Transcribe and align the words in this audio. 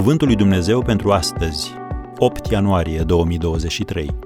Cuvântul 0.00 0.26
lui 0.26 0.36
Dumnezeu 0.36 0.82
pentru 0.82 1.12
astăzi, 1.12 1.70
8 2.16 2.50
ianuarie 2.50 3.02
2023. 3.02 4.16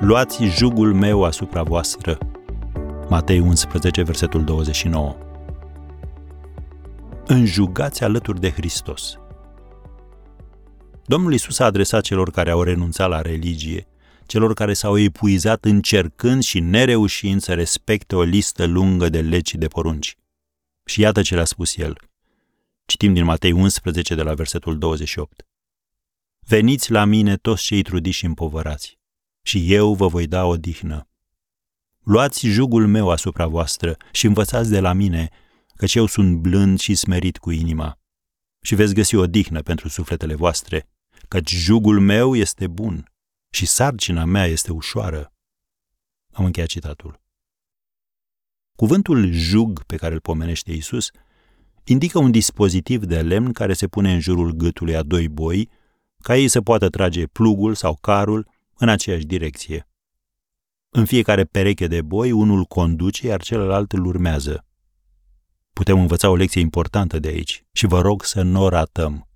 Luați 0.00 0.44
jugul 0.44 0.94
meu 0.94 1.24
asupra 1.24 1.62
voastră. 1.62 2.18
Matei 3.08 3.38
11, 3.38 4.02
versetul 4.02 4.44
29. 4.44 5.16
Înjugați 7.26 8.04
alături 8.04 8.40
de 8.40 8.50
Hristos. 8.50 9.18
Domnul 11.04 11.32
Isus 11.32 11.58
a 11.58 11.64
adresat 11.64 12.02
celor 12.02 12.30
care 12.30 12.50
au 12.50 12.62
renunțat 12.62 13.08
la 13.08 13.20
religie, 13.20 13.86
celor 14.26 14.54
care 14.54 14.72
s-au 14.72 14.98
epuizat 14.98 15.64
încercând 15.64 16.42
și 16.42 16.60
nereușind 16.60 17.40
să 17.40 17.54
respecte 17.54 18.16
o 18.16 18.22
listă 18.22 18.66
lungă 18.66 19.08
de 19.08 19.20
legi 19.20 19.50
și 19.50 19.56
de 19.56 19.66
porunci. 19.66 20.16
Și 20.84 21.00
iată 21.00 21.22
ce 21.22 21.34
le-a 21.34 21.44
spus 21.44 21.76
el. 21.76 21.96
Citim 22.88 23.12
din 23.12 23.24
Matei 23.24 23.52
11 23.52 24.14
de 24.14 24.22
la 24.22 24.34
versetul 24.34 24.78
28. 24.78 25.46
Veniți 26.38 26.90
la 26.90 27.04
mine 27.04 27.36
toți 27.36 27.62
cei 27.62 27.82
trudiți 27.82 28.16
și 28.16 28.24
împovărați, 28.24 28.98
și 29.42 29.72
eu 29.72 29.94
vă 29.94 30.06
voi 30.06 30.26
da 30.26 30.44
o 30.44 30.56
dihnă. 30.56 31.08
Luați 31.98 32.46
jugul 32.46 32.86
meu 32.86 33.10
asupra 33.10 33.46
voastră 33.46 33.96
și 34.12 34.26
învățați 34.26 34.70
de 34.70 34.80
la 34.80 34.92
mine, 34.92 35.28
căci 35.76 35.94
eu 35.94 36.06
sunt 36.06 36.36
blând 36.36 36.78
și 36.78 36.94
smerit 36.94 37.38
cu 37.38 37.50
inima. 37.50 37.98
Și 38.62 38.74
veți 38.74 38.94
găsi 38.94 39.14
o 39.14 39.26
dihnă 39.26 39.62
pentru 39.62 39.88
sufletele 39.88 40.34
voastre, 40.34 40.88
căci 41.28 41.50
jugul 41.50 42.00
meu 42.00 42.36
este 42.36 42.66
bun 42.66 43.12
și 43.50 43.66
sarcina 43.66 44.24
mea 44.24 44.46
este 44.46 44.72
ușoară. 44.72 45.32
Am 46.32 46.44
încheiat 46.44 46.68
citatul. 46.68 47.20
Cuvântul 48.76 49.32
jug 49.32 49.84
pe 49.84 49.96
care 49.96 50.14
îl 50.14 50.20
pomenește 50.20 50.72
Isus 50.72 51.10
indică 51.88 52.18
un 52.18 52.30
dispozitiv 52.30 53.04
de 53.04 53.20
lemn 53.20 53.52
care 53.52 53.72
se 53.72 53.86
pune 53.86 54.12
în 54.12 54.20
jurul 54.20 54.52
gâtului 54.52 54.96
a 54.96 55.02
doi 55.02 55.28
boi, 55.28 55.68
ca 56.22 56.36
ei 56.36 56.48
să 56.48 56.60
poată 56.60 56.88
trage 56.88 57.26
plugul 57.26 57.74
sau 57.74 57.98
carul 58.00 58.48
în 58.76 58.88
aceeași 58.88 59.24
direcție. 59.24 59.88
În 60.90 61.04
fiecare 61.04 61.44
pereche 61.44 61.86
de 61.86 62.02
boi, 62.02 62.30
unul 62.30 62.64
conduce, 62.64 63.26
iar 63.26 63.42
celălalt 63.42 63.92
îl 63.92 64.04
urmează. 64.06 64.64
Putem 65.72 66.00
învăța 66.00 66.30
o 66.30 66.36
lecție 66.36 66.60
importantă 66.60 67.18
de 67.18 67.28
aici 67.28 67.64
și 67.72 67.86
vă 67.86 68.00
rog 68.00 68.24
să 68.24 68.42
nu 68.42 68.62
o 68.62 68.68
ratăm. 68.68 69.28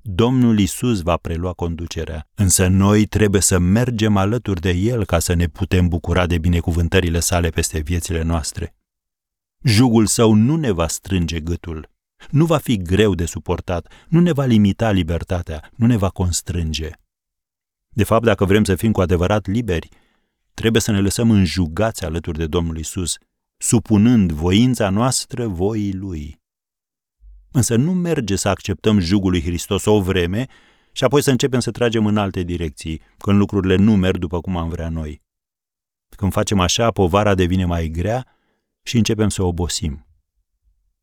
Domnul 0.00 0.58
Isus 0.58 1.00
va 1.00 1.16
prelua 1.16 1.52
conducerea, 1.52 2.28
însă 2.34 2.66
noi 2.66 3.06
trebuie 3.06 3.40
să 3.40 3.58
mergem 3.58 4.16
alături 4.16 4.60
de 4.60 4.70
El 4.70 5.04
ca 5.04 5.18
să 5.18 5.34
ne 5.34 5.46
putem 5.46 5.88
bucura 5.88 6.26
de 6.26 6.38
binecuvântările 6.38 7.20
sale 7.20 7.48
peste 7.48 7.78
viețile 7.80 8.22
noastre. 8.22 8.74
Jugul 9.62 10.06
său 10.06 10.34
nu 10.34 10.56
ne 10.56 10.70
va 10.70 10.86
strânge 10.86 11.40
gâtul, 11.40 11.90
nu 12.30 12.46
va 12.46 12.58
fi 12.58 12.76
greu 12.76 13.14
de 13.14 13.24
suportat, 13.24 13.92
nu 14.08 14.20
ne 14.20 14.32
va 14.32 14.44
limita 14.44 14.90
libertatea, 14.90 15.70
nu 15.76 15.86
ne 15.86 15.96
va 15.96 16.08
constrânge. 16.08 16.90
De 17.88 18.04
fapt, 18.04 18.24
dacă 18.24 18.44
vrem 18.44 18.64
să 18.64 18.74
fim 18.74 18.92
cu 18.92 19.00
adevărat 19.00 19.46
liberi, 19.46 19.88
trebuie 20.54 20.82
să 20.82 20.90
ne 20.90 21.00
lăsăm 21.00 21.30
înjugați 21.30 22.04
alături 22.04 22.38
de 22.38 22.46
Domnul 22.46 22.78
Isus, 22.78 23.16
supunând 23.56 24.32
voința 24.32 24.90
noastră 24.90 25.46
voii 25.46 25.94
Lui. 25.94 26.40
Însă 27.50 27.76
nu 27.76 27.92
merge 27.92 28.36
să 28.36 28.48
acceptăm 28.48 28.98
jugul 28.98 29.30
lui 29.30 29.42
Hristos 29.42 29.84
o 29.84 30.00
vreme 30.00 30.46
și 30.92 31.04
apoi 31.04 31.22
să 31.22 31.30
începem 31.30 31.60
să 31.60 31.70
tragem 31.70 32.06
în 32.06 32.16
alte 32.16 32.42
direcții, 32.42 33.00
când 33.18 33.38
lucrurile 33.38 33.76
nu 33.76 33.96
merg 33.96 34.18
după 34.18 34.40
cum 34.40 34.56
am 34.56 34.68
vrea 34.68 34.88
noi. 34.88 35.22
Când 36.16 36.32
facem 36.32 36.60
așa, 36.60 36.90
povara 36.90 37.34
devine 37.34 37.64
mai 37.64 37.88
grea 37.88 38.26
și 38.82 38.96
începem 38.96 39.28
să 39.28 39.42
obosim. 39.42 40.06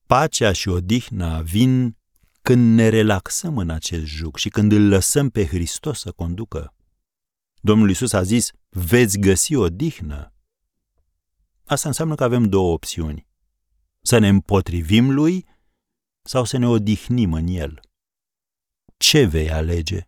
Pacea 0.05 0.51
și 0.51 0.69
odihna 0.69 1.41
vin 1.41 1.97
când 2.41 2.75
ne 2.75 2.89
relaxăm 2.89 3.57
în 3.57 3.69
acest 3.69 4.05
jug 4.05 4.37
și 4.37 4.49
când 4.49 4.71
îl 4.71 4.87
lăsăm 4.87 5.29
pe 5.29 5.45
Hristos 5.45 5.99
să 5.99 6.11
conducă. 6.11 6.73
Domnul 7.61 7.89
Isus 7.89 8.13
a 8.13 8.23
zis, 8.23 8.51
veți 8.69 9.17
găsi 9.17 9.55
odihnă. 9.55 10.33
Asta 11.65 11.87
înseamnă 11.87 12.15
că 12.15 12.23
avem 12.23 12.43
două 12.43 12.73
opțiuni. 12.73 13.27
Să 14.01 14.17
ne 14.17 14.27
împotrivim 14.27 15.11
lui 15.11 15.45
sau 16.21 16.43
să 16.43 16.57
ne 16.57 16.67
odihnim 16.67 17.33
în 17.33 17.47
el. 17.47 17.79
Ce 18.97 19.25
vei 19.25 19.51
alege? 19.51 20.07